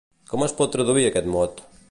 Com 0.31 0.45
es 0.45 0.55
pot 0.61 0.73
traduir 0.77 1.05
aquest 1.11 1.31
mot? 1.37 1.67